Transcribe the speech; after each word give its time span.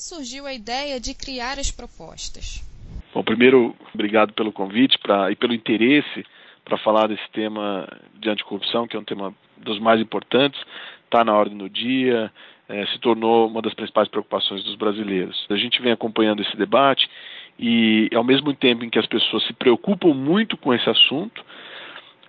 surgiu 0.00 0.46
a 0.46 0.52
ideia 0.52 0.98
de 0.98 1.14
criar 1.14 1.58
as 1.58 1.70
propostas? 1.70 2.64
Bom, 3.12 3.22
primeiro, 3.22 3.74
obrigado 3.92 4.32
pelo 4.32 4.52
convite 4.52 4.98
pra, 4.98 5.30
e 5.30 5.36
pelo 5.36 5.54
interesse 5.54 6.24
para 6.64 6.78
falar 6.78 7.08
desse 7.08 7.28
tema 7.32 7.88
de 8.14 8.30
anticorrupção, 8.30 8.86
que 8.86 8.96
é 8.96 9.00
um 9.00 9.04
tema 9.04 9.34
dos 9.56 9.78
mais 9.78 10.00
importantes, 10.00 10.60
está 11.04 11.24
na 11.24 11.34
ordem 11.34 11.58
do 11.58 11.68
dia, 11.68 12.32
é, 12.68 12.86
se 12.86 12.98
tornou 13.00 13.48
uma 13.48 13.60
das 13.60 13.74
principais 13.74 14.08
preocupações 14.08 14.62
dos 14.62 14.76
brasileiros. 14.76 15.44
A 15.50 15.56
gente 15.56 15.82
vem 15.82 15.92
acompanhando 15.92 16.40
esse 16.40 16.56
debate 16.56 17.10
e, 17.58 18.08
ao 18.14 18.22
mesmo 18.22 18.54
tempo 18.54 18.84
em 18.84 18.90
que 18.90 18.98
as 18.98 19.06
pessoas 19.06 19.44
se 19.46 19.52
preocupam 19.52 20.14
muito 20.14 20.56
com 20.56 20.72
esse 20.72 20.88
assunto, 20.88 21.44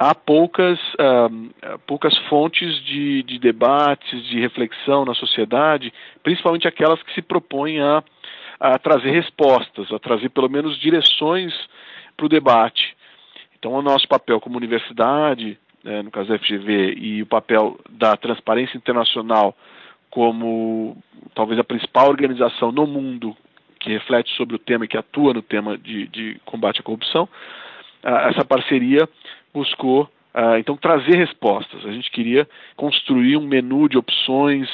há 0.01 0.15
poucas, 0.15 0.79
poucas 1.85 2.17
fontes 2.27 2.75
de, 2.85 3.21
de, 3.21 3.37
debates, 3.37 4.25
de 4.25 4.39
reflexão 4.39 5.05
na 5.05 5.13
sociedade, 5.13 5.93
principalmente 6.23 6.67
aquelas 6.67 7.01
que 7.03 7.13
se 7.13 7.21
propõem 7.21 7.79
a, 7.79 8.03
a 8.59 8.79
trazer 8.79 9.11
respostas, 9.11 9.91
a 9.93 9.99
trazer 9.99 10.29
pelo 10.29 10.49
menos 10.49 10.79
direções 10.79 11.53
para 12.17 12.25
o 12.25 12.29
debate. 12.29 12.97
Então, 13.59 13.73
o 13.73 13.81
nosso 13.83 14.07
papel 14.07 14.41
como 14.41 14.57
universidade, 14.57 15.55
né, 15.83 16.01
no 16.01 16.09
caso 16.09 16.29
da 16.29 16.39
FGV, 16.39 16.95
e 16.97 17.21
o 17.21 17.27
papel 17.27 17.79
da 17.87 18.17
transparência 18.17 18.75
internacional 18.75 19.55
como 20.09 20.97
talvez 21.35 21.59
a 21.59 21.63
principal 21.63 22.09
organização 22.09 22.71
no 22.71 22.87
mundo 22.87 23.37
que 23.79 23.91
reflete 23.91 24.35
sobre 24.35 24.55
o 24.55 24.59
tema 24.59 24.85
e 24.85 24.87
que 24.87 24.97
atua 24.97 25.31
no 25.31 25.43
tema 25.43 25.77
de, 25.77 26.07
de 26.07 26.41
combate 26.43 26.79
à 26.79 26.83
corrupção, 26.83 27.29
uh, 28.03 28.29
essa 28.29 28.43
parceria 28.43 29.07
buscou 29.53 30.03
uh, 30.33 30.57
então 30.57 30.77
trazer 30.77 31.15
respostas. 31.15 31.85
A 31.85 31.91
gente 31.91 32.09
queria 32.11 32.47
construir 32.75 33.37
um 33.37 33.45
menu 33.45 33.87
de 33.87 33.97
opções 33.97 34.69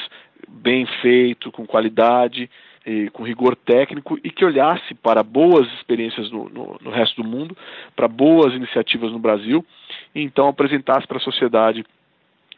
bem 0.48 0.86
feito, 1.00 1.50
com 1.52 1.66
qualidade, 1.66 2.48
com 3.12 3.22
rigor 3.22 3.54
técnico 3.54 4.18
e 4.24 4.30
que 4.30 4.44
olhasse 4.44 4.94
para 4.94 5.22
boas 5.22 5.70
experiências 5.74 6.30
no, 6.30 6.48
no, 6.48 6.78
no 6.80 6.90
resto 6.90 7.22
do 7.22 7.28
mundo, 7.28 7.56
para 7.94 8.08
boas 8.08 8.54
iniciativas 8.54 9.12
no 9.12 9.18
Brasil, 9.18 9.64
e 10.14 10.22
então 10.22 10.48
apresentasse 10.48 11.06
para 11.06 11.18
a 11.18 11.20
sociedade 11.20 11.84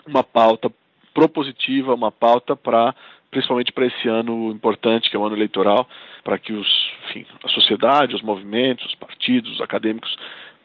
uma 0.07 0.23
pauta 0.23 0.71
propositiva, 1.13 1.95
uma 1.95 2.13
pauta 2.13 2.55
para 2.55 2.95
principalmente 3.31 3.73
para 3.73 3.87
esse 3.87 4.09
ano 4.09 4.51
importante, 4.51 5.09
que 5.09 5.15
é 5.15 5.19
o 5.19 5.25
ano 5.25 5.37
eleitoral, 5.37 5.89
para 6.25 6.37
que 6.37 6.53
os, 6.53 6.69
enfim, 7.09 7.25
a 7.45 7.49
sociedade, 7.49 8.17
os 8.17 8.23
movimentos, 8.23 8.87
os 8.87 8.95
partidos, 8.97 9.53
os 9.53 9.61
acadêmicos 9.61 10.17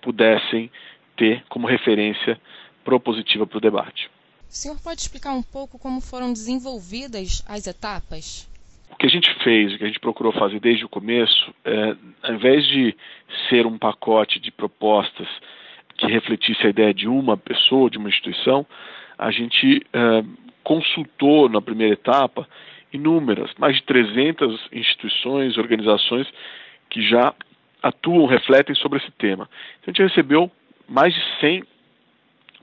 pudessem 0.01 0.71
ter 1.15 1.43
como 1.49 1.67
referência 1.67 2.39
propositiva 2.83 3.45
para 3.47 3.57
o 3.57 3.61
debate. 3.61 4.09
O 4.49 4.53
senhor 4.53 4.77
pode 4.81 5.01
explicar 5.01 5.33
um 5.33 5.43
pouco 5.43 5.77
como 5.77 5.99
foram 5.99 6.31
desenvolvidas 6.31 7.43
as 7.47 7.67
etapas? 7.67 8.49
O 8.91 8.95
que 8.95 9.05
a 9.05 9.09
gente 9.09 9.33
fez, 9.43 9.73
o 9.73 9.77
que 9.77 9.83
a 9.83 9.87
gente 9.87 9.99
procurou 9.99 10.31
fazer 10.31 10.59
desde 10.59 10.85
o 10.85 10.89
começo, 10.89 11.53
é, 11.65 11.95
ao 12.23 12.35
invés 12.35 12.65
de 12.65 12.95
ser 13.49 13.65
um 13.65 13.77
pacote 13.77 14.39
de 14.39 14.51
propostas 14.51 15.27
que 15.97 16.07
refletisse 16.07 16.65
a 16.65 16.69
ideia 16.69 16.93
de 16.93 17.07
uma 17.07 17.35
pessoa, 17.35 17.89
de 17.89 17.97
uma 17.97 18.09
instituição, 18.09 18.65
a 19.17 19.31
gente 19.31 19.85
é, 19.91 20.23
consultou 20.63 21.49
na 21.49 21.61
primeira 21.61 21.93
etapa 21.93 22.47
inúmeras, 22.93 23.51
mais 23.57 23.75
de 23.75 23.83
300 23.83 24.69
instituições, 24.71 25.57
organizações 25.57 26.27
que 26.89 27.01
já 27.01 27.33
atuam, 27.81 28.25
refletem 28.25 28.75
sobre 28.75 28.99
esse 28.99 29.11
tema. 29.11 29.49
Então 29.81 29.91
a 29.91 29.91
gente 29.91 30.09
recebeu 30.09 30.49
mais 30.87 31.13
de 31.13 31.21
100 31.39 31.63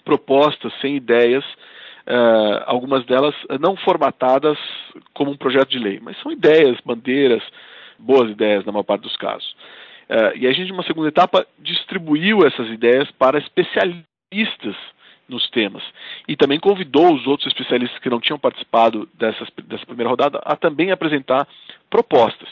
propostas, 0.05 0.73
100 0.81 0.97
ideias, 0.97 1.45
uh, 2.07 2.63
algumas 2.67 3.05
delas 3.07 3.35
não 3.61 3.77
formatadas 3.77 4.59
como 5.15 5.31
um 5.31 5.37
projeto 5.37 5.71
de 5.71 5.79
lei, 5.79 6.01
mas 6.01 6.21
são 6.21 6.33
ideias, 6.33 6.79
bandeiras, 6.85 7.43
boas 7.99 8.31
ideias 8.31 8.65
na 8.65 8.73
maior 8.73 8.85
parte 8.85 9.03
dos 9.03 9.17
casos. 9.17 9.51
Uh, 10.11 10.37
e 10.37 10.47
a 10.47 10.53
gente, 10.53 10.71
numa 10.71 10.83
segunda 10.83 11.09
etapa, 11.09 11.47
distribuiu 11.59 12.47
essas 12.47 12.69
ideias 12.69 13.11
para 13.13 13.39
especialistas 13.39 14.77
nos 15.29 15.49
temas. 15.51 15.83
E 16.29 16.37
também 16.37 16.61
convidou 16.61 17.15
os 17.15 17.27
outros 17.27 17.49
especialistas 17.49 17.99
que 18.01 18.11
não 18.11 18.21
tinham 18.21 18.39
participado 18.39 19.09
dessas, 19.15 19.49
dessa 19.65 19.87
primeira 19.87 20.11
rodada 20.11 20.41
a 20.45 20.55
também 20.55 20.91
apresentar 20.91 21.49
propostas. 21.89 22.49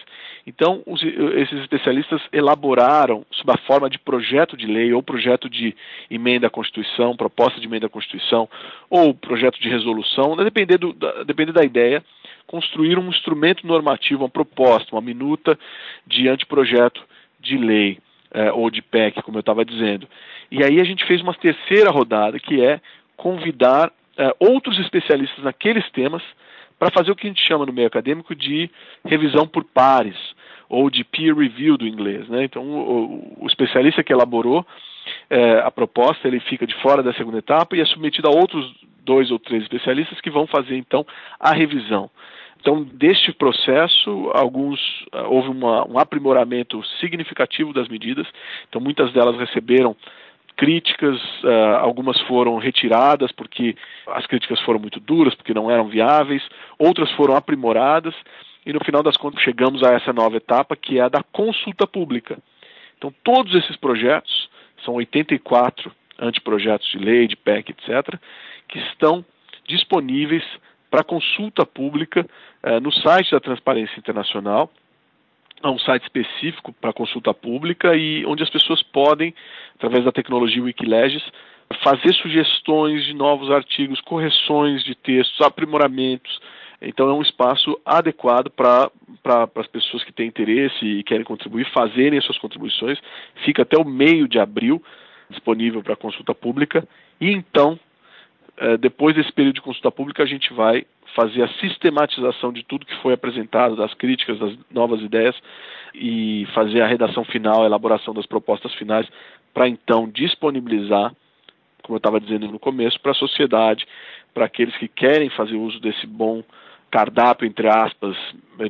Então, 0.47 0.83
os, 0.87 1.03
esses 1.03 1.61
especialistas 1.61 2.21
elaboraram, 2.33 3.25
sob 3.31 3.53
a 3.53 3.59
forma 3.67 3.91
de 3.91 3.99
projeto 3.99 4.56
de 4.56 4.67
lei 4.67 4.93
ou 4.93 5.03
projeto 5.03 5.49
de 5.49 5.75
emenda 6.11 6.47
à 6.47 6.51
Constituição, 6.51 7.17
proposta 7.17 7.61
de 7.61 7.67
emenda 7.67 7.87
à 7.87 7.91
Constituição, 7.91 8.49
ou 8.89 9.15
projeto 9.15 9.61
de 9.61 9.69
resolução, 9.69 10.37
dependendo 10.37 10.93
da, 10.93 11.23
depender 11.25 11.53
da 11.53 11.65
ideia, 11.65 12.03
construíram 12.47 13.03
um 13.03 13.11
instrumento 13.11 13.67
normativo, 13.67 14.25
uma 14.25 14.29
proposta, 14.29 14.95
uma 14.95 15.03
minuta 15.03 15.59
de 16.06 16.29
anteprojeto 16.29 17.03
de 17.39 17.56
lei 17.56 17.99
é, 18.33 18.53
ou 18.53 18.71
de 18.71 18.83
PEC, 18.83 19.23
como 19.23 19.37
eu 19.37 19.41
estava 19.41 19.65
dizendo. 19.65 20.09
E 20.50 20.65
aí 20.65 20.81
a 20.81 20.84
gente 20.84 21.05
fez 21.05 21.21
uma 21.21 21.34
terceira 21.34 21.91
rodada, 21.91 22.39
que 22.39 22.65
é 22.65 22.81
convidar 23.17 23.93
é, 24.17 24.34
outros 24.41 24.79
especialistas 24.79 25.45
naqueles 25.45 25.89
temas 25.91 26.23
para 26.81 26.91
fazer 26.91 27.11
o 27.11 27.15
que 27.15 27.27
a 27.27 27.31
gente 27.31 27.47
chama 27.47 27.67
no 27.67 27.75
meio 27.75 27.87
acadêmico 27.87 28.35
de 28.35 28.71
revisão 29.05 29.47
por 29.47 29.63
pares, 29.65 30.17
ou 30.67 30.89
de 30.89 31.05
peer 31.05 31.37
review 31.37 31.77
do 31.77 31.87
inglês. 31.87 32.27
Né? 32.27 32.45
Então, 32.45 32.65
o, 32.65 33.37
o 33.45 33.47
especialista 33.47 34.03
que 34.03 34.11
elaborou 34.11 34.67
é, 35.29 35.59
a 35.59 35.71
proposta, 35.71 36.27
ele 36.27 36.41
fica 36.41 36.67
de 36.67 36.75
fora 36.77 37.03
da 37.03 37.13
segunda 37.13 37.37
etapa 37.37 37.77
e 37.77 37.83
é 37.83 37.85
submetido 37.85 38.29
a 38.29 38.31
outros 38.31 38.75
dois 39.05 39.31
ou 39.31 39.39
três 39.39 39.63
especialistas 39.63 40.21
que 40.23 40.31
vão 40.31 40.47
fazer, 40.47 40.77
então, 40.77 41.07
a 41.39 41.53
revisão. 41.53 42.11
Então, 42.61 42.83
deste 42.83 43.33
processo, 43.33 44.31
alguns 44.33 44.81
houve 45.29 45.49
uma, 45.49 45.87
um 45.87 45.99
aprimoramento 45.99 46.83
significativo 46.99 47.73
das 47.73 47.89
medidas. 47.89 48.27
Então, 48.69 48.81
muitas 48.81 49.12
delas 49.12 49.37
receberam 49.39 49.97
críticas, 50.60 51.16
uh, 51.43 51.78
algumas 51.81 52.21
foram 52.28 52.59
retiradas 52.59 53.32
porque 53.32 53.75
as 54.09 54.26
críticas 54.26 54.60
foram 54.60 54.78
muito 54.78 55.00
duras, 55.00 55.34
porque 55.34 55.54
não 55.54 55.71
eram 55.71 55.88
viáveis, 55.88 56.47
outras 56.78 57.10
foram 57.12 57.34
aprimoradas 57.34 58.15
e 58.66 58.70
no 58.70 58.84
final 58.84 59.03
das 59.03 59.16
contas 59.16 59.43
chegamos 59.43 59.82
a 59.82 59.94
essa 59.94 60.12
nova 60.12 60.37
etapa 60.37 60.76
que 60.76 60.99
é 60.99 61.00
a 61.00 61.09
da 61.09 61.22
consulta 61.22 61.87
pública. 61.87 62.37
Então, 62.99 63.10
todos 63.25 63.54
esses 63.54 63.75
projetos, 63.76 64.50
são 64.84 64.94
84 64.97 65.91
anteprojetos 66.19 66.87
de 66.91 66.99
lei, 66.99 67.26
de 67.26 67.37
PEC, 67.37 67.70
etc., 67.70 68.19
que 68.69 68.78
estão 68.81 69.25
disponíveis 69.66 70.44
para 70.91 71.03
consulta 71.03 71.65
pública 71.65 72.26
eh, 72.62 72.81
no 72.81 72.93
site 72.93 73.31
da 73.31 73.41
Transparência 73.41 73.99
Internacional. 73.99 74.70
Há 75.62 75.71
um 75.71 75.78
site 75.78 76.04
específico 76.04 76.72
para 76.72 76.93
consulta 76.93 77.34
pública 77.34 77.94
e 77.94 78.25
onde 78.25 78.43
as 78.43 78.50
pessoas 78.50 78.82
podem, 78.82 79.34
através 79.75 80.04
da 80.04 80.12
tecnologia 80.12 80.62
Wikileges, 80.62 81.22
fazer 81.84 82.15
sugestões 82.15 83.04
de 83.04 83.15
novos 83.15 83.50
artigos, 83.50 84.00
correções 84.00 84.82
de 84.82 84.94
textos, 84.94 85.41
aprimoramentos. 85.41 86.41
Então 86.81 87.10
é 87.10 87.12
um 87.12 87.20
espaço 87.20 87.78
adequado 87.84 88.50
para 88.50 88.91
as 89.54 89.66
pessoas 89.66 90.03
que 90.03 90.12
têm 90.12 90.28
interesse 90.28 90.84
e 90.84 91.03
querem 91.03 91.25
contribuir, 91.25 91.70
fazerem 91.72 92.19
as 92.19 92.25
suas 92.25 92.38
contribuições. 92.38 92.99
Fica 93.44 93.62
até 93.62 93.76
o 93.76 93.84
meio 93.84 94.26
de 94.26 94.38
abril 94.38 94.82
disponível 95.28 95.82
para 95.82 95.94
consulta 95.94 96.34
pública. 96.34 96.88
E 97.20 97.31
então 97.31 97.78
é, 98.56 98.76
depois 98.76 99.15
desse 99.15 99.32
período 99.32 99.54
de 99.54 99.62
consulta 99.62 99.91
pública, 99.91 100.22
a 100.22 100.26
gente 100.26 100.53
vai 100.53 100.84
fazer 101.15 101.43
a 101.43 101.48
sistematização 101.54 102.53
de 102.53 102.62
tudo 102.65 102.87
que 102.87 102.97
foi 103.03 103.12
apresentado, 103.12 103.76
das 103.76 103.93
críticas, 103.94 104.38
das 104.38 104.56
novas 104.71 105.00
ideias, 105.00 105.37
e 105.94 106.47
fazer 106.54 106.82
a 106.82 106.87
redação 106.87 107.25
final, 107.25 107.62
a 107.62 107.66
elaboração 107.66 108.15
das 108.15 108.26
propostas 108.26 108.72
finais, 108.75 109.06
para 109.53 109.69
então 109.69 110.09
disponibilizar, 110.09 111.14
como 111.82 111.96
eu 111.96 111.99
estava 111.99 112.20
dizendo 112.20 112.49
no 112.49 112.58
começo, 112.58 113.00
para 113.00 113.12
a 113.12 113.14
sociedade, 113.14 113.87
para 114.32 114.44
aqueles 114.44 114.76
que 114.76 114.88
querem 114.88 115.29
fazer 115.31 115.56
uso 115.56 115.81
desse 115.81 116.06
bom 116.06 116.43
cardápio, 116.90 117.46
entre 117.46 117.69
aspas, 117.69 118.17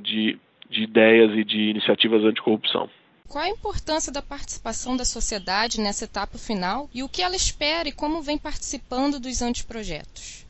de, 0.02 0.38
de 0.68 0.82
ideias 0.82 1.32
e 1.36 1.44
de 1.44 1.70
iniciativas 1.70 2.24
anticorrupção. 2.24 2.88
Qual 3.28 3.44
a 3.44 3.48
importância 3.48 4.12
da 4.12 4.20
participação 4.20 4.96
da 4.96 5.04
sociedade 5.04 5.80
nessa 5.80 6.04
etapa 6.04 6.36
final 6.36 6.90
e 6.92 7.02
o 7.02 7.08
que 7.08 7.22
ela 7.22 7.36
espera 7.36 7.88
e 7.88 7.92
como 7.92 8.20
vem 8.20 8.36
participando 8.36 9.20
dos 9.20 9.40
anteprojetos? 9.40 10.49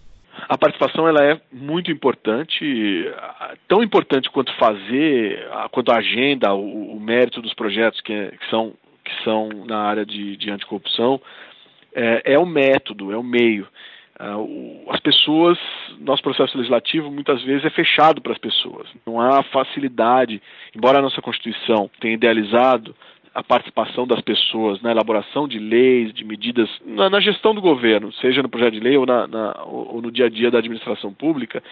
A 0.50 0.58
participação 0.58 1.06
ela 1.06 1.24
é 1.24 1.40
muito 1.52 1.92
importante, 1.92 3.08
tão 3.68 3.84
importante 3.84 4.28
quanto 4.30 4.52
fazer, 4.56 5.48
quanto 5.70 5.92
a 5.92 5.98
agenda, 5.98 6.52
o, 6.52 6.96
o 6.96 6.98
mérito 6.98 7.40
dos 7.40 7.54
projetos 7.54 8.00
que, 8.00 8.32
que, 8.32 8.50
são, 8.50 8.74
que 9.04 9.22
são 9.22 9.48
na 9.64 9.78
área 9.78 10.04
de, 10.04 10.36
de 10.36 10.50
anticorrupção, 10.50 11.20
é, 11.94 12.32
é 12.32 12.36
o 12.36 12.44
método, 12.44 13.12
é 13.12 13.16
o 13.16 13.22
meio. 13.22 13.68
Uh, 14.18 14.90
as 14.90 14.98
pessoas, 14.98 15.56
nosso 16.00 16.20
processo 16.20 16.58
legislativo 16.58 17.12
muitas 17.12 17.40
vezes 17.44 17.64
é 17.64 17.70
fechado 17.70 18.20
para 18.20 18.32
as 18.32 18.38
pessoas. 18.38 18.88
Não 19.06 19.20
há 19.20 19.44
facilidade, 19.44 20.42
embora 20.74 20.98
a 20.98 21.02
nossa 21.02 21.22
Constituição 21.22 21.88
tenha 22.00 22.14
idealizado 22.14 22.92
a 23.34 23.42
participação 23.42 24.06
das 24.06 24.20
pessoas 24.20 24.80
na 24.82 24.90
elaboração 24.90 25.46
de 25.46 25.58
leis, 25.58 26.12
de 26.12 26.24
medidas, 26.24 26.68
na, 26.84 27.08
na 27.08 27.20
gestão 27.20 27.54
do 27.54 27.60
governo, 27.60 28.12
seja 28.14 28.42
no 28.42 28.48
projeto 28.48 28.74
de 28.74 28.80
lei 28.80 28.96
ou, 28.96 29.06
na, 29.06 29.26
na, 29.26 29.62
ou, 29.64 30.02
no 30.02 30.10
dia 30.10 30.26
a 30.26 30.28
dia 30.28 30.50
da 30.50 30.58
administração 30.58 31.12
pública, 31.12 31.62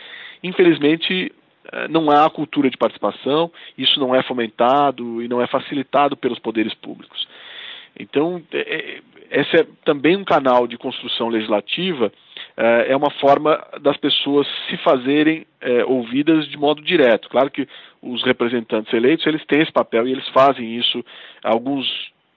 infelizmente 0.43 1.33
eh, 1.73 1.89
não 1.89 2.11
há 2.11 2.31
cultura 2.31 2.71
de 2.71 2.77
participação, 2.77 3.51
isso 3.77 3.99
não 3.99 4.15
é 4.15 4.23
fomentado 4.23 5.21
e 5.21 5.27
não 5.27 5.43
é 5.43 5.47
facilitado 5.49 6.17
pelos 6.17 6.39
poderes 6.39 6.75
públicos. 6.75 7.27
Então, 7.99 8.41
é, 8.53 9.01
é, 9.31 9.41
esse 9.41 9.57
é 9.57 9.67
também 9.85 10.17
um 10.17 10.25
canal 10.25 10.69
de 10.69 10.79
construção 10.79 11.29
legislativa, 11.29 12.13
é 12.89 12.97
uma 12.97 13.11
forma 13.11 13.65
das 13.81 13.97
pessoas 13.97 14.47
se 14.69 14.77
fazerem 14.79 15.47
é, 15.61 15.85
ouvidas 15.85 16.49
de 16.49 16.59
modo 16.59 16.83
direto. 16.83 17.29
Claro 17.29 17.51
que 17.51 17.69
os 18.03 18.23
representantes 18.25 18.93
eleitos 18.93 19.27
eles 19.27 19.45
têm 19.47 19.63
esse 19.63 19.73
papel 19.73 20.09
e 20.09 20.13
eles 20.13 20.27
fazem 20.31 20.77
isso, 20.77 21.05
alguns 21.43 21.87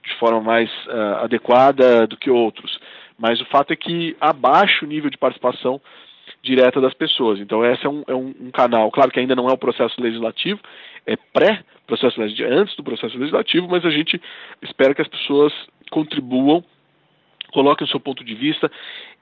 de 0.04 0.14
forma 0.18 0.40
mais 0.40 0.70
uh, 0.86 1.24
adequada 1.24 2.06
do 2.06 2.16
que 2.16 2.30
outros. 2.30 2.78
Mas 3.18 3.40
o 3.40 3.44
fato 3.46 3.72
é 3.72 3.76
que 3.76 4.16
abaixa 4.20 4.84
o 4.84 4.88
nível 4.88 5.10
de 5.10 5.18
participação 5.18 5.80
direta 6.42 6.80
das 6.80 6.94
pessoas. 6.94 7.38
Então, 7.38 7.64
esse 7.64 7.86
é 7.86 7.88
um, 7.88 8.02
é 8.06 8.14
um, 8.14 8.34
um 8.40 8.50
canal, 8.50 8.90
claro 8.90 9.10
que 9.10 9.20
ainda 9.20 9.36
não 9.36 9.48
é 9.48 9.52
o 9.52 9.58
processo 9.58 10.00
legislativo, 10.00 10.60
é 11.06 11.16
pré-processo 11.32 12.20
legislativo, 12.20 12.52
é 12.52 12.60
antes 12.60 12.76
do 12.76 12.82
processo 12.82 13.16
legislativo, 13.16 13.68
mas 13.68 13.84
a 13.84 13.90
gente 13.90 14.20
espera 14.60 14.94
que 14.94 15.02
as 15.02 15.08
pessoas 15.08 15.52
contribuam, 15.90 16.64
coloquem 17.52 17.86
o 17.86 17.90
seu 17.90 18.00
ponto 18.00 18.24
de 18.24 18.34
vista. 18.34 18.70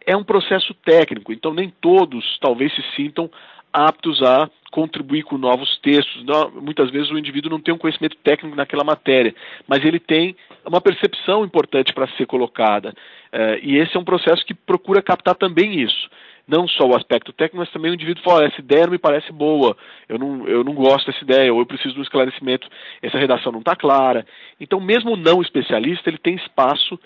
É 0.06 0.16
um 0.16 0.24
processo 0.24 0.72
técnico, 0.74 1.32
então 1.32 1.52
nem 1.52 1.70
todos 1.80 2.38
talvez 2.40 2.74
se 2.74 2.82
sintam 2.96 3.30
aptos 3.72 4.22
a 4.22 4.50
contribuir 4.70 5.22
com 5.22 5.36
novos 5.36 5.78
textos. 5.78 6.24
muitas 6.54 6.90
vezes 6.90 7.10
o 7.10 7.18
indivíduo 7.18 7.50
não 7.50 7.60
tem 7.60 7.74
um 7.74 7.78
conhecimento 7.78 8.16
técnico 8.22 8.56
naquela 8.56 8.84
matéria, 8.84 9.34
mas 9.66 9.84
ele 9.84 9.98
tem 9.98 10.36
uma 10.64 10.80
percepção 10.80 11.44
importante 11.44 11.92
para 11.92 12.08
ser 12.16 12.26
colocada. 12.26 12.94
Uh, 13.32 13.58
e 13.62 13.76
esse 13.76 13.96
é 13.96 14.00
um 14.00 14.04
processo 14.04 14.44
que 14.44 14.54
procura 14.54 15.02
captar 15.02 15.34
também 15.34 15.80
isso. 15.80 16.08
Não 16.46 16.66
só 16.66 16.84
o 16.84 16.96
aspecto 16.96 17.32
técnico, 17.32 17.58
mas 17.58 17.70
também 17.70 17.90
o 17.90 17.94
indivíduo 17.94 18.24
fala, 18.24 18.44
essa 18.44 18.60
ideia 18.60 18.84
não 18.84 18.92
me 18.92 18.98
parece 18.98 19.32
boa, 19.32 19.76
eu 20.08 20.18
não, 20.18 20.48
eu 20.48 20.64
não 20.64 20.74
gosto 20.74 21.06
dessa 21.06 21.22
ideia, 21.22 21.52
ou 21.52 21.60
eu 21.60 21.66
preciso 21.66 21.94
de 21.94 22.00
um 22.00 22.02
esclarecimento, 22.02 22.68
essa 23.00 23.18
redação 23.18 23.52
não 23.52 23.60
está 23.60 23.76
clara. 23.76 24.26
Então, 24.60 24.80
mesmo 24.80 25.16
não 25.16 25.42
especialista, 25.42 26.08
ele 26.08 26.18
tem 26.18 26.34
espaço 26.34 26.98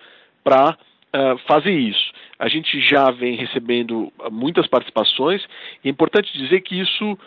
para 0.42 0.76
uh, 1.14 1.38
fazer 1.46 1.72
isso. 1.72 2.12
A 2.38 2.48
gente 2.48 2.80
já 2.80 3.10
vem 3.10 3.36
recebendo 3.36 4.12
muitas 4.30 4.66
participações, 4.66 5.42
e 5.82 5.88
é 5.88 5.90
importante 5.90 6.36
dizer 6.36 6.60
que 6.62 6.80
isso 6.80 7.18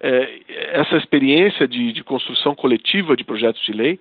é, 0.00 0.40
essa 0.72 0.96
experiência 0.96 1.66
de, 1.66 1.92
de, 1.92 2.04
construção 2.04 2.54
coletiva 2.54 3.16
de 3.16 3.24
projetos 3.24 3.62
de 3.62 3.72
lei, 3.72 3.98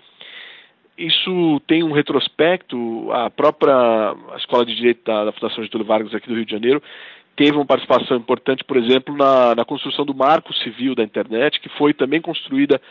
isso 0.98 1.62
tem 1.68 1.84
um 1.84 1.92
retrospecto, 1.92 3.12
a 3.12 3.30
própria 3.30 4.16
Escola 4.38 4.66
de 4.66 4.76
Direito 4.76 5.04
da, 5.06 5.26
da 5.26 5.32
Fundação 5.32 5.64
Getúlio 5.64 5.86
Vargas 5.86 6.14
aqui 6.14 6.28
do 6.28 6.36
Rio 6.36 6.46
de 6.46 6.52
Janeiro 6.52 6.82
teve 7.36 7.52
uma 7.52 7.66
participação 7.66 8.16
importante, 8.16 8.64
por 8.64 8.78
exemplo, 8.78 9.16
na, 9.16 9.54
na 9.56 9.66
construção 9.66 10.06
do 10.06 10.16
marco 10.16 10.54
civil 10.54 10.96
da 10.96 11.04
internet, 11.04 11.60
que 11.60 11.68
foi 11.70 11.94
também 11.94 12.22
construída 12.22 12.82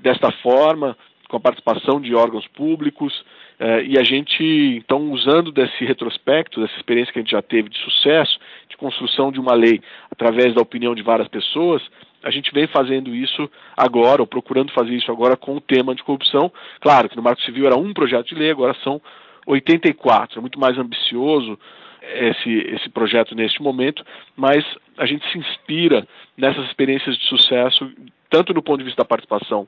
desta 0.00 0.30
forma, 0.30 0.96
com 1.34 1.38
a 1.38 1.40
participação 1.40 2.00
de 2.00 2.14
órgãos 2.14 2.46
públicos, 2.46 3.12
eh, 3.58 3.86
e 3.86 3.98
a 3.98 4.04
gente, 4.04 4.44
então, 4.76 5.10
usando 5.10 5.50
desse 5.50 5.84
retrospecto, 5.84 6.60
dessa 6.60 6.76
experiência 6.76 7.12
que 7.12 7.18
a 7.18 7.22
gente 7.22 7.32
já 7.32 7.42
teve 7.42 7.68
de 7.68 7.78
sucesso, 7.78 8.38
de 8.68 8.76
construção 8.76 9.32
de 9.32 9.40
uma 9.40 9.52
lei 9.52 9.80
através 10.12 10.54
da 10.54 10.62
opinião 10.62 10.94
de 10.94 11.02
várias 11.02 11.26
pessoas, 11.26 11.82
a 12.22 12.30
gente 12.30 12.54
vem 12.54 12.68
fazendo 12.68 13.12
isso 13.12 13.50
agora, 13.76 14.22
ou 14.22 14.28
procurando 14.28 14.72
fazer 14.72 14.94
isso 14.94 15.10
agora 15.10 15.36
com 15.36 15.56
o 15.56 15.60
tema 15.60 15.92
de 15.92 16.04
corrupção. 16.04 16.52
Claro 16.80 17.08
que 17.08 17.16
no 17.16 17.22
Marco 17.22 17.42
Civil 17.42 17.66
era 17.66 17.76
um 17.76 17.92
projeto 17.92 18.28
de 18.28 18.36
lei, 18.36 18.52
agora 18.52 18.76
são 18.84 19.02
84. 19.44 20.38
É 20.38 20.40
muito 20.40 20.60
mais 20.60 20.78
ambicioso 20.78 21.58
esse, 22.00 22.50
esse 22.76 22.88
projeto 22.90 23.34
neste 23.34 23.60
momento, 23.60 24.04
mas 24.36 24.64
a 24.96 25.04
gente 25.04 25.28
se 25.32 25.38
inspira 25.38 26.06
nessas 26.36 26.64
experiências 26.66 27.16
de 27.18 27.26
sucesso, 27.26 27.90
tanto 28.30 28.54
do 28.54 28.62
ponto 28.62 28.78
de 28.78 28.84
vista 28.84 29.02
da 29.02 29.08
participação 29.08 29.66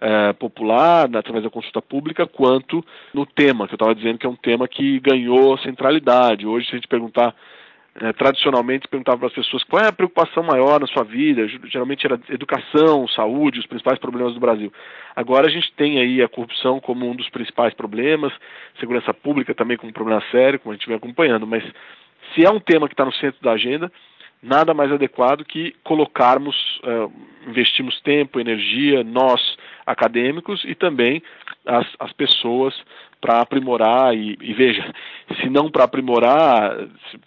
é, 0.00 0.32
popular, 0.32 1.04
através 1.16 1.44
da 1.44 1.50
consulta 1.50 1.82
pública, 1.82 2.26
quanto 2.26 2.84
no 3.12 3.26
tema, 3.26 3.66
que 3.66 3.74
eu 3.74 3.76
estava 3.76 3.94
dizendo 3.94 4.18
que 4.18 4.26
é 4.26 4.30
um 4.30 4.36
tema 4.36 4.68
que 4.68 5.00
ganhou 5.00 5.58
centralidade. 5.58 6.46
Hoje, 6.46 6.66
se 6.66 6.72
a 6.72 6.76
gente 6.76 6.88
perguntar 6.88 7.34
é, 8.00 8.12
tradicionalmente 8.12 8.86
perguntava 8.86 9.18
para 9.18 9.26
as 9.26 9.34
pessoas 9.34 9.64
qual 9.64 9.82
é 9.82 9.88
a 9.88 9.92
preocupação 9.92 10.42
maior 10.42 10.80
na 10.80 10.86
sua 10.86 11.02
vida, 11.02 11.48
geralmente 11.64 12.06
era 12.06 12.20
educação, 12.30 13.08
saúde, 13.08 13.58
os 13.58 13.66
principais 13.66 13.98
problemas 13.98 14.34
do 14.34 14.40
Brasil. 14.40 14.72
Agora 15.16 15.48
a 15.48 15.50
gente 15.50 15.72
tem 15.72 15.98
aí 15.98 16.22
a 16.22 16.28
corrupção 16.28 16.78
como 16.78 17.08
um 17.10 17.16
dos 17.16 17.28
principais 17.28 17.74
problemas, 17.74 18.32
segurança 18.78 19.12
pública 19.12 19.54
também 19.54 19.76
como 19.76 19.90
um 19.90 19.92
problema 19.92 20.22
sério, 20.30 20.60
como 20.60 20.72
a 20.72 20.76
gente 20.76 20.86
vem 20.86 20.96
acompanhando, 20.96 21.46
mas 21.46 21.64
se 22.34 22.44
é 22.44 22.50
um 22.50 22.60
tema 22.60 22.86
que 22.86 22.94
está 22.94 23.04
no 23.04 23.12
centro 23.14 23.42
da 23.42 23.52
agenda, 23.52 23.90
nada 24.40 24.72
mais 24.72 24.92
adequado 24.92 25.44
que 25.44 25.74
colocarmos, 25.82 26.54
uh, 26.84 27.12
investimos 27.48 28.00
tempo, 28.02 28.38
energia, 28.38 29.02
nós 29.02 29.40
acadêmicos 29.88 30.62
e 30.64 30.74
também 30.74 31.22
as, 31.66 31.86
as 31.98 32.12
pessoas 32.12 32.74
para 33.20 33.40
aprimorar 33.40 34.14
e, 34.14 34.38
e, 34.40 34.52
veja, 34.52 34.94
se 35.40 35.48
não 35.48 35.70
para 35.70 35.84
aprimorar, 35.84 36.76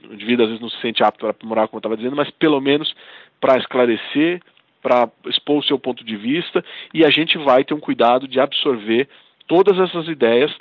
o 0.09 0.13
indivíduo 0.13 0.45
às 0.45 0.49
vezes 0.49 0.61
não 0.61 0.69
se 0.69 0.79
sente 0.79 1.03
apto 1.03 1.19
para 1.19 1.31
aprimorar, 1.31 1.67
como 1.67 1.77
eu 1.77 1.79
estava 1.79 1.97
dizendo, 1.97 2.15
mas 2.15 2.29
pelo 2.31 2.61
menos 2.61 2.93
para 3.39 3.57
esclarecer, 3.57 4.41
para 4.81 5.09
expor 5.27 5.59
o 5.59 5.63
seu 5.63 5.77
ponto 5.77 6.03
de 6.03 6.15
vista 6.15 6.63
e 6.93 7.03
a 7.05 7.09
gente 7.09 7.37
vai 7.37 7.63
ter 7.63 7.73
um 7.73 7.79
cuidado 7.79 8.27
de 8.27 8.39
absorver 8.39 9.07
todas 9.47 9.77
essas 9.79 10.07
ideias 10.07 10.51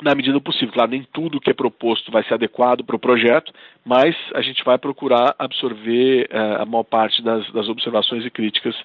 na 0.00 0.14
medida 0.14 0.32
do 0.32 0.40
possível. 0.40 0.72
Claro, 0.72 0.90
nem 0.90 1.02
tudo 1.12 1.40
que 1.40 1.50
é 1.50 1.54
proposto 1.54 2.10
vai 2.10 2.22
ser 2.24 2.34
adequado 2.34 2.84
para 2.84 2.96
o 2.96 3.00
projeto, 3.00 3.52
mas 3.84 4.16
a 4.34 4.40
gente 4.40 4.64
vai 4.64 4.78
procurar 4.78 5.34
absorver 5.38 6.28
uh, 6.32 6.62
a 6.62 6.64
maior 6.64 6.84
parte 6.84 7.22
das, 7.22 7.50
das 7.52 7.68
observações 7.68 8.24
e 8.24 8.30
críticas 8.30 8.76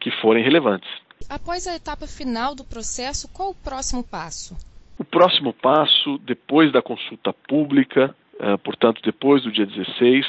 que 0.00 0.10
forem 0.10 0.42
relevantes. 0.42 0.88
Após 1.28 1.66
a 1.66 1.74
etapa 1.74 2.06
final 2.06 2.54
do 2.54 2.64
processo, 2.64 3.28
qual 3.32 3.50
o 3.50 3.54
próximo 3.54 4.04
passo? 4.04 4.56
O 4.98 5.04
próximo 5.04 5.52
passo, 5.52 6.18
depois 6.18 6.72
da 6.72 6.80
consulta 6.80 7.32
pública, 7.32 8.14
uh, 8.34 8.58
portanto, 8.58 9.00
depois 9.02 9.42
do 9.42 9.52
dia 9.52 9.66
16, 9.66 10.26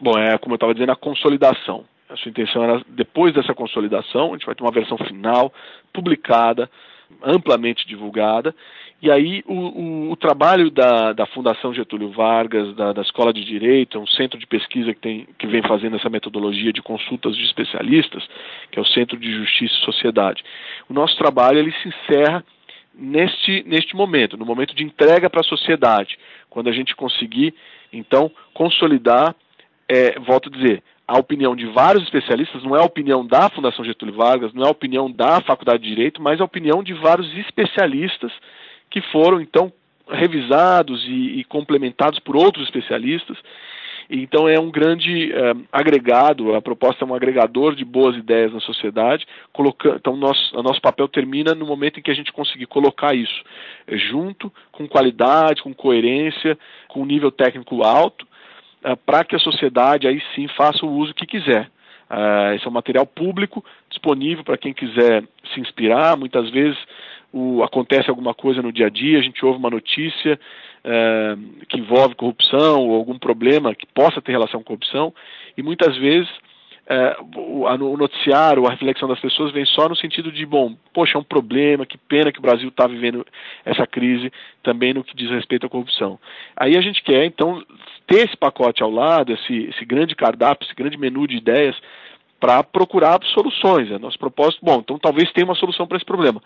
bom, 0.00 0.18
é 0.18 0.36
como 0.38 0.54
eu 0.54 0.56
estava 0.56 0.74
dizendo, 0.74 0.92
a 0.92 0.96
consolidação. 0.96 1.84
A 2.08 2.16
sua 2.16 2.30
intenção 2.30 2.62
era, 2.62 2.82
depois 2.88 3.32
dessa 3.34 3.54
consolidação, 3.54 4.30
a 4.30 4.32
gente 4.36 4.44
vai 4.44 4.54
ter 4.54 4.62
uma 4.62 4.72
versão 4.72 4.98
final, 4.98 5.52
publicada, 5.92 6.68
amplamente 7.22 7.86
divulgada, 7.86 8.54
e 9.02 9.10
aí 9.10 9.42
o, 9.48 9.54
o, 9.54 10.10
o 10.12 10.16
trabalho 10.16 10.70
da, 10.70 11.12
da, 11.12 11.26
Fundação 11.26 11.74
Getúlio 11.74 12.10
Vargas, 12.12 12.72
da, 12.76 12.92
da, 12.92 13.02
Escola 13.02 13.32
de 13.32 13.44
Direito, 13.44 13.98
é 13.98 14.00
um 14.00 14.06
centro 14.06 14.38
de 14.38 14.46
pesquisa 14.46 14.94
que, 14.94 15.00
tem, 15.00 15.26
que 15.36 15.46
vem 15.48 15.60
fazendo 15.62 15.96
essa 15.96 16.08
metodologia 16.08 16.72
de 16.72 16.80
consultas 16.80 17.36
de 17.36 17.42
especialistas, 17.44 18.22
que 18.70 18.78
é 18.78 18.82
o 18.82 18.86
Centro 18.86 19.18
de 19.18 19.32
Justiça 19.34 19.74
e 19.74 19.84
Sociedade. 19.84 20.44
O 20.88 20.94
nosso 20.94 21.16
trabalho 21.16 21.58
ele 21.58 21.72
se 21.82 21.88
encerra 21.88 22.44
neste, 22.94 23.64
neste 23.66 23.96
momento, 23.96 24.36
no 24.36 24.46
momento 24.46 24.72
de 24.72 24.84
entrega 24.84 25.28
para 25.28 25.40
a 25.40 25.44
sociedade, 25.44 26.16
quando 26.48 26.68
a 26.68 26.72
gente 26.72 26.94
conseguir, 26.94 27.54
então, 27.92 28.30
consolidar, 28.54 29.34
é, 29.88 30.18
volto 30.20 30.48
a 30.48 30.52
dizer, 30.52 30.82
a 31.06 31.18
opinião 31.18 31.54
de 31.54 31.66
vários 31.66 32.04
especialistas, 32.04 32.62
não 32.62 32.76
é 32.76 32.80
a 32.80 32.84
opinião 32.84 33.26
da 33.26 33.50
Fundação 33.50 33.84
Getúlio 33.84 34.14
Vargas, 34.14 34.52
não 34.54 34.64
é 34.64 34.68
a 34.68 34.72
opinião 34.72 35.10
da 35.10 35.40
Faculdade 35.40 35.82
de 35.82 35.88
Direito, 35.88 36.22
mas 36.22 36.40
a 36.40 36.44
opinião 36.44 36.82
de 36.82 36.94
vários 36.94 37.32
especialistas 37.36 38.32
que 38.90 39.00
foram 39.10 39.40
então 39.40 39.72
revisados 40.08 41.04
e, 41.06 41.40
e 41.40 41.44
complementados 41.44 42.18
por 42.18 42.36
outros 42.36 42.64
especialistas. 42.64 43.36
Então 44.10 44.46
é 44.48 44.60
um 44.60 44.70
grande 44.70 45.32
é, 45.32 45.54
agregado, 45.72 46.54
a 46.54 46.60
proposta 46.60 47.04
é 47.04 47.08
um 47.08 47.14
agregador 47.14 47.74
de 47.74 47.84
boas 47.84 48.16
ideias 48.16 48.52
na 48.52 48.60
sociedade. 48.60 49.26
Colocando, 49.52 49.96
então 49.96 50.16
nosso, 50.16 50.58
o 50.58 50.62
nosso 50.62 50.80
papel 50.80 51.08
termina 51.08 51.54
no 51.54 51.64
momento 51.64 51.98
em 51.98 52.02
que 52.02 52.10
a 52.10 52.14
gente 52.14 52.32
conseguir 52.32 52.66
colocar 52.66 53.14
isso 53.14 53.42
é, 53.86 53.96
junto, 53.96 54.52
com 54.70 54.86
qualidade, 54.86 55.62
com 55.62 55.72
coerência, 55.72 56.58
com 56.88 57.06
nível 57.06 57.30
técnico 57.30 57.82
alto, 57.82 58.26
para 59.06 59.24
que 59.24 59.36
a 59.36 59.38
sociedade 59.38 60.06
aí 60.06 60.22
sim 60.34 60.48
faça 60.48 60.84
o 60.84 60.92
uso 60.92 61.14
que 61.14 61.26
quiser. 61.26 61.70
Uh, 62.10 62.54
esse 62.54 62.66
é 62.66 62.68
um 62.68 62.72
material 62.72 63.06
público 63.06 63.64
disponível 63.88 64.44
para 64.44 64.58
quem 64.58 64.74
quiser 64.74 65.24
se 65.54 65.60
inspirar. 65.60 66.16
Muitas 66.16 66.50
vezes 66.50 66.78
o, 67.32 67.62
acontece 67.62 68.10
alguma 68.10 68.34
coisa 68.34 68.60
no 68.60 68.70
dia 68.70 68.86
a 68.86 68.90
dia, 68.90 69.18
a 69.18 69.22
gente 69.22 69.44
ouve 69.44 69.58
uma 69.58 69.70
notícia 69.70 70.38
uh, 70.84 71.66
que 71.66 71.78
envolve 71.78 72.14
corrupção 72.14 72.86
ou 72.86 72.94
algum 72.94 73.18
problema 73.18 73.74
que 73.74 73.86
possa 73.86 74.20
ter 74.20 74.32
relação 74.32 74.60
com 74.60 74.66
corrupção, 74.66 75.14
e 75.56 75.62
muitas 75.62 75.96
vezes 75.96 76.30
uh, 76.88 77.40
o, 77.40 77.96
noticiário, 77.96 78.66
a 78.66 78.70
reflexão 78.70 79.08
das 79.08 79.20
pessoas 79.20 79.52
vem 79.52 79.64
só 79.64 79.88
no 79.88 79.96
sentido 79.96 80.30
de, 80.32 80.44
bom, 80.44 80.74
poxa, 80.92 81.16
é 81.16 81.20
um 81.20 81.24
problema, 81.24 81.86
que 81.86 81.98
pena 81.98 82.32
que 82.32 82.38
o 82.38 82.42
Brasil 82.42 82.68
está 82.68 82.86
vivendo 82.86 83.26
essa 83.64 83.86
crise 83.86 84.32
também 84.62 84.94
no 84.94 85.04
que 85.04 85.16
diz 85.16 85.30
respeito 85.30 85.66
à 85.66 85.68
corrupção. 85.68 86.18
Aí 86.56 86.76
a 86.76 86.80
gente 86.80 87.02
quer, 87.02 87.24
então, 87.24 87.62
ter 88.06 88.26
esse 88.26 88.36
pacote 88.36 88.82
ao 88.82 88.90
lado, 88.90 89.32
esse, 89.32 89.64
esse 89.64 89.84
grande 89.84 90.14
cardápio, 90.14 90.66
esse 90.66 90.74
grande 90.74 90.98
menu 90.98 91.26
de 91.26 91.36
ideias 91.36 91.76
para 92.42 92.64
procurar 92.64 93.20
soluções. 93.26 93.88
É 93.88 94.00
nosso 94.00 94.18
propósito, 94.18 94.64
bom, 94.64 94.80
então 94.80 94.98
talvez 94.98 95.30
tenha 95.30 95.44
uma 95.44 95.54
solução 95.54 95.86
para 95.86 95.96
esse 95.96 96.04
problema. 96.04 96.42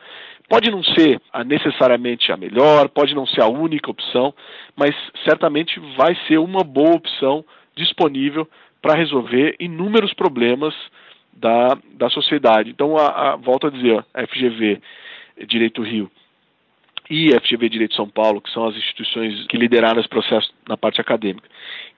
Pode 0.47 0.71
não 0.71 0.85
ser 0.85 1.21
necessariamente 1.47 2.31
a 2.31 2.37
melhor, 2.37 2.91
pode 2.91 3.15
não 3.15 3.27
ser 3.27 3.41
a 3.41 3.49
única 3.49 3.91
opção, 3.91 4.35
mas 4.77 4.95
certamente 5.25 5.81
vai 5.97 6.15
ser 6.29 6.37
uma 6.37 6.63
boa 6.63 6.97
opção 6.97 7.43
disponível 7.77 8.49
para 8.81 8.95
resolver 8.97 9.57
inúmeros 9.61 10.15
problemas 10.15 10.75
da, 11.33 11.77
da 11.95 12.09
sociedade. 12.09 12.71
Então, 12.71 12.97
a, 12.97 13.33
a, 13.33 13.37
volto 13.37 13.67
a 13.67 13.71
dizer, 13.71 14.05
a 14.15 14.27
FGV 14.27 14.81
Direito 15.47 15.83
Rio 15.83 16.11
e 17.09 17.35
a 17.35 17.41
FGV 17.41 17.69
Direito 17.69 17.95
São 17.95 18.09
Paulo, 18.09 18.41
que 18.41 18.51
são 18.51 18.67
as 18.67 18.75
instituições 18.77 19.47
que 19.47 19.57
lideraram 19.57 20.01
esse 20.01 20.09
processo 20.09 20.53
na 20.69 20.77
parte 20.77 21.01
acadêmica, 21.01 21.49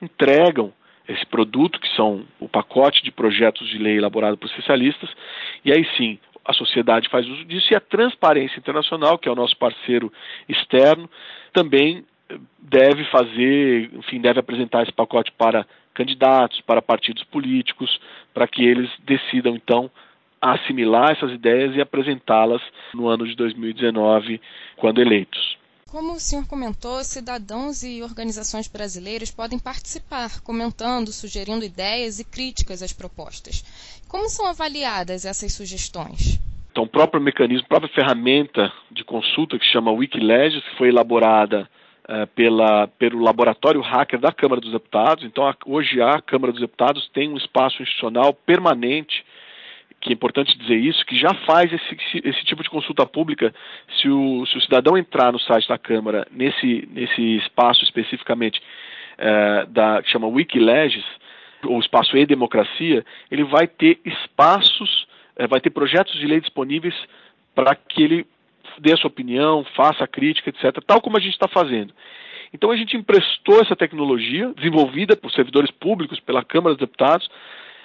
entregam 0.02 0.72
esse 1.08 1.24
produto, 1.24 1.80
que 1.80 1.88
são 1.96 2.26
o 2.38 2.48
pacote 2.48 3.02
de 3.02 3.10
projetos 3.10 3.66
de 3.68 3.78
lei 3.78 3.96
elaborado 3.96 4.36
por 4.36 4.46
especialistas, 4.46 5.08
e 5.64 5.72
aí 5.72 5.86
sim 5.96 6.18
a 6.44 6.52
sociedade 6.52 7.08
faz 7.08 7.26
uso 7.26 7.44
disso, 7.44 7.72
e 7.72 7.76
a 7.76 7.80
Transparência 7.80 8.58
Internacional, 8.58 9.18
que 9.18 9.28
é 9.28 9.32
o 9.32 9.34
nosso 9.34 9.56
parceiro 9.56 10.12
externo, 10.48 11.08
também 11.52 12.04
deve 12.58 13.04
fazer, 13.06 13.90
enfim, 13.94 14.20
deve 14.20 14.40
apresentar 14.40 14.82
esse 14.82 14.92
pacote 14.92 15.32
para 15.32 15.66
candidatos, 15.94 16.60
para 16.60 16.82
partidos 16.82 17.24
políticos, 17.24 18.00
para 18.32 18.46
que 18.46 18.62
eles 18.62 18.90
decidam 19.04 19.56
então 19.56 19.90
assimilar 20.40 21.10
essas 21.10 21.32
ideias 21.32 21.74
e 21.74 21.80
apresentá-las 21.80 22.62
no 22.94 23.08
ano 23.08 23.26
de 23.26 23.34
2019, 23.34 24.40
quando 24.76 25.00
eleitos. 25.00 25.58
Como 25.90 26.12
o 26.12 26.20
senhor 26.20 26.46
comentou, 26.46 27.02
cidadãos 27.02 27.82
e 27.82 28.02
organizações 28.02 28.68
brasileiras 28.68 29.30
podem 29.30 29.58
participar, 29.58 30.40
comentando, 30.42 31.08
sugerindo 31.08 31.64
ideias 31.64 32.20
e 32.20 32.24
críticas 32.24 32.82
às 32.82 32.92
propostas. 32.92 33.64
Como 34.06 34.28
são 34.28 34.46
avaliadas 34.46 35.24
essas 35.24 35.52
sugestões? 35.54 36.38
Então, 36.70 36.84
o 36.84 36.88
próprio 36.88 37.20
mecanismo, 37.20 37.64
a 37.64 37.68
própria 37.68 37.94
ferramenta 37.94 38.70
de 38.90 39.02
consulta 39.02 39.58
que 39.58 39.64
chama 39.64 39.90
Wikilegius, 39.90 40.62
que 40.62 40.76
foi 40.76 40.88
elaborada 40.88 41.68
pela, 42.34 42.86
pelo 42.86 43.22
laboratório 43.22 43.80
hacker 43.80 44.18
da 44.18 44.32
Câmara 44.32 44.60
dos 44.60 44.72
Deputados. 44.72 45.24
Então, 45.24 45.46
a, 45.46 45.54
hoje 45.66 46.00
a 46.00 46.20
Câmara 46.20 46.52
dos 46.52 46.60
Deputados 46.60 47.08
tem 47.12 47.28
um 47.28 47.36
espaço 47.36 47.82
institucional 47.82 48.32
permanente 48.32 49.24
que 50.00 50.10
é 50.10 50.12
importante 50.12 50.56
dizer 50.56 50.76
isso, 50.76 51.04
que 51.04 51.16
já 51.16 51.34
faz 51.44 51.72
esse, 51.72 51.96
esse 52.24 52.44
tipo 52.44 52.62
de 52.62 52.70
consulta 52.70 53.04
pública 53.04 53.52
se 54.00 54.08
o, 54.08 54.46
se 54.46 54.56
o, 54.56 54.60
cidadão 54.60 54.96
entrar 54.96 55.32
no 55.32 55.40
site 55.40 55.68
da 55.68 55.76
Câmara, 55.76 56.26
nesse, 56.30 56.88
nesse 56.92 57.36
espaço 57.36 57.82
especificamente 57.82 58.60
uh, 59.18 59.66
da, 59.66 60.02
que 60.02 60.10
chama 60.10 60.28
Wikileges, 60.28 61.04
ou 61.64 61.80
espaço 61.80 62.16
e-democracia, 62.16 63.04
ele 63.30 63.42
vai 63.42 63.66
ter 63.66 63.98
espaços, 64.04 65.08
uh, 65.36 65.48
vai 65.48 65.60
ter 65.60 65.70
projetos 65.70 66.14
de 66.14 66.26
lei 66.26 66.40
disponíveis 66.40 66.94
para 67.54 67.74
que 67.74 68.02
ele 68.02 68.26
dê 68.78 68.96
sua 68.96 69.08
opinião, 69.08 69.64
faça 69.76 70.06
crítica, 70.06 70.50
etc., 70.50 70.82
tal 70.86 71.00
como 71.00 71.16
a 71.16 71.20
gente 71.20 71.32
está 71.32 71.48
fazendo. 71.48 71.92
Então 72.52 72.70
a 72.70 72.76
gente 72.76 72.96
emprestou 72.96 73.60
essa 73.60 73.76
tecnologia, 73.76 74.52
desenvolvida 74.56 75.16
por 75.16 75.30
servidores 75.30 75.70
públicos, 75.70 76.20
pela 76.20 76.44
Câmara 76.44 76.74
dos 76.74 76.80
Deputados, 76.80 77.28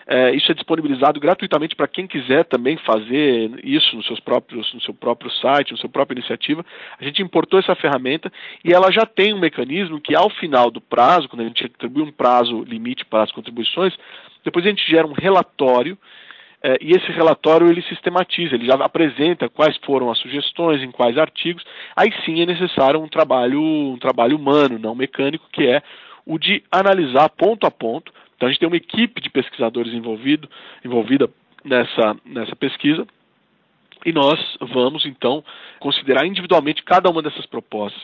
é, 0.05 0.35
isso 0.35 0.51
é 0.51 0.53
disponibilizado 0.55 1.19
gratuitamente 1.19 1.75
para 1.75 1.87
quem 1.87 2.05
quiser 2.05 2.43
também 2.45 2.75
fazer 2.77 3.51
isso 3.63 3.95
nos 3.95 4.05
seus 4.05 4.19
próprios, 4.19 4.73
no 4.73 4.81
seu 4.81 4.93
próprio 4.93 5.31
site, 5.31 5.71
no 5.71 5.77
seu 5.77 5.89
própria 5.89 6.17
iniciativa. 6.17 6.65
A 6.99 7.03
gente 7.03 7.21
importou 7.21 7.59
essa 7.59 7.75
ferramenta 7.75 8.31
e 8.63 8.73
ela 8.73 8.91
já 8.91 9.05
tem 9.05 9.33
um 9.33 9.39
mecanismo 9.39 10.01
que, 10.01 10.15
ao 10.15 10.29
final 10.29 10.69
do 10.69 10.81
prazo, 10.81 11.29
quando 11.29 11.41
a 11.41 11.45
gente 11.45 11.65
atribui 11.65 12.03
um 12.03 12.11
prazo 12.11 12.63
limite 12.63 13.05
para 13.05 13.23
as 13.23 13.31
contribuições, 13.31 13.93
depois 14.43 14.65
a 14.65 14.69
gente 14.69 14.85
gera 14.89 15.07
um 15.07 15.13
relatório 15.13 15.97
é, 16.63 16.77
e 16.81 16.91
esse 16.91 17.11
relatório 17.11 17.67
ele 17.67 17.81
sistematiza, 17.83 18.55
ele 18.55 18.65
já 18.65 18.75
apresenta 18.75 19.49
quais 19.49 19.77
foram 19.85 20.09
as 20.09 20.17
sugestões, 20.19 20.81
em 20.81 20.91
quais 20.91 21.17
artigos. 21.17 21.63
Aí 21.95 22.09
sim 22.25 22.41
é 22.41 22.45
necessário 22.45 23.01
um 23.01 23.07
trabalho, 23.07 23.61
um 23.61 23.97
trabalho 23.99 24.37
humano, 24.37 24.79
não 24.79 24.95
mecânico, 24.95 25.45
que 25.51 25.67
é 25.67 25.81
o 26.25 26.39
de 26.39 26.63
analisar 26.71 27.29
ponto 27.29 27.67
a 27.67 27.71
ponto 27.71 28.11
então 28.43 28.49
a 28.49 28.51
gente 28.51 28.59
tem 28.59 28.67
uma 28.67 28.75
equipe 28.75 29.21
de 29.21 29.29
pesquisadores 29.29 29.93
envolvido, 29.93 30.49
envolvida 30.83 31.29
nessa, 31.63 32.13
nessa 32.25 32.53
pesquisa 32.57 33.07
e 34.05 34.11
nós 34.11 34.39
vamos 34.59 35.05
então 35.05 35.43
considerar 35.79 36.25
individualmente 36.25 36.83
cada 36.83 37.09
uma 37.09 37.21
dessas 37.21 37.45
propostas, 37.45 38.01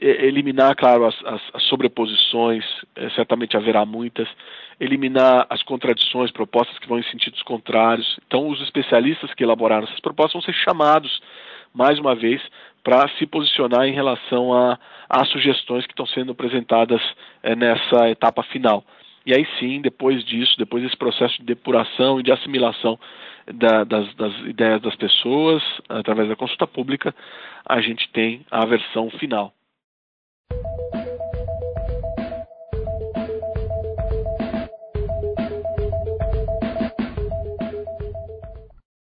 eliminar, 0.00 0.74
claro, 0.74 1.06
as, 1.06 1.14
as, 1.24 1.40
as 1.54 1.62
sobreposições, 1.64 2.64
é, 2.96 3.08
certamente 3.10 3.56
haverá 3.56 3.86
muitas, 3.86 4.28
eliminar 4.80 5.46
as 5.48 5.62
contradições, 5.62 6.30
propostas 6.30 6.78
que 6.78 6.88
vão 6.88 6.98
em 6.98 7.04
sentidos 7.04 7.42
contrários. 7.42 8.18
Então, 8.26 8.48
os 8.48 8.60
especialistas 8.62 9.32
que 9.34 9.44
elaboraram 9.44 9.84
essas 9.84 10.00
propostas 10.00 10.32
vão 10.32 10.42
ser 10.42 10.54
chamados 10.54 11.20
mais 11.72 11.98
uma 11.98 12.14
vez 12.14 12.42
para 12.82 13.08
se 13.16 13.26
posicionar 13.26 13.86
em 13.86 13.92
relação 13.92 14.50
às 15.08 15.28
sugestões 15.28 15.86
que 15.86 15.92
estão 15.92 16.06
sendo 16.06 16.32
apresentadas 16.32 17.00
é, 17.42 17.54
nessa 17.54 18.10
etapa 18.10 18.42
final. 18.42 18.84
E 19.24 19.34
aí 19.34 19.46
sim, 19.58 19.80
depois 19.80 20.24
disso, 20.24 20.56
depois 20.58 20.82
desse 20.82 20.96
processo 20.96 21.38
de 21.38 21.44
depuração 21.44 22.18
e 22.18 22.22
de 22.22 22.32
assimilação 22.32 22.98
da, 23.46 23.84
das, 23.84 24.14
das, 24.14 24.36
ideias 24.40 24.80
das 24.80 24.96
pessoas, 24.96 25.62
através 25.88 26.28
da 26.28 26.36
consulta 26.36 26.66
pública, 26.66 27.14
a 27.64 27.80
gente 27.80 28.08
tem 28.10 28.44
a 28.50 28.64
versão 28.66 29.10
final. 29.10 29.52